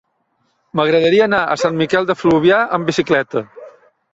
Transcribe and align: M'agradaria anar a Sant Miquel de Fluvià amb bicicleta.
M'agradaria 0.79 1.27
anar 1.29 1.43
a 1.45 1.59
Sant 1.65 1.77
Miquel 1.83 2.09
de 2.13 2.17
Fluvià 2.23 2.63
amb 2.79 2.91
bicicleta. 2.93 3.45